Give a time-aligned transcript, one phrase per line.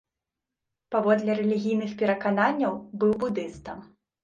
[0.95, 2.73] Паводле рэлігійных перакананняў
[3.05, 3.89] быў будыстам.